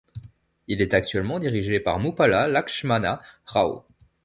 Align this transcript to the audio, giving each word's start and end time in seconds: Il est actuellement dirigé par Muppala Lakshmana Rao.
Il 0.67 0.81
est 0.81 0.95
actuellement 0.95 1.37
dirigé 1.37 1.79
par 1.79 1.99
Muppala 1.99 2.47
Lakshmana 2.47 3.21
Rao. 3.45 3.85